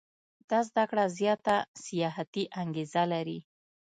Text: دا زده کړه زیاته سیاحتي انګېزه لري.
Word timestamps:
دا 0.49 0.59
زده 0.69 0.83
کړه 0.89 1.03
زیاته 1.17 1.55
سیاحتي 1.83 2.43
انګېزه 2.61 3.03
لري. 3.13 3.39